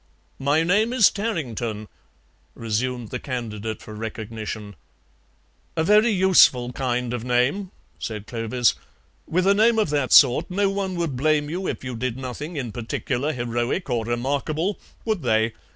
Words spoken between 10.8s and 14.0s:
would blame you if you did nothing in particular heroic